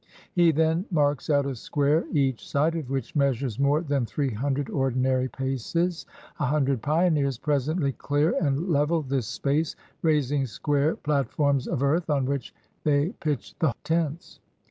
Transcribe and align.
He 0.33 0.51
then 0.51 0.85
marks 0.89 1.29
out 1.29 1.45
a 1.45 1.53
square, 1.53 2.05
each 2.11 2.49
side 2.49 2.75
of 2.75 2.89
which 2.89 3.15
measures 3.15 3.59
more 3.59 3.81
than 3.81 4.03
three 4.03 4.31
hundred 4.33 4.67
ordinary 4.71 5.27
paces. 5.27 6.07
A 6.39 6.45
hundred 6.47 6.81
pioneers 6.81 7.37
presently 7.37 7.91
clear 7.91 8.33
and 8.41 8.67
level 8.67 9.03
this 9.03 9.27
space, 9.27 9.75
raising 10.01 10.47
square 10.47 10.95
plat 10.95 11.29
forms 11.29 11.67
of 11.67 11.83
earth 11.83 12.09
on 12.09 12.25
which 12.25 12.51
they 12.83 13.09
pitch 13.19 13.53
the 13.59 13.75
tents. 13.83 14.39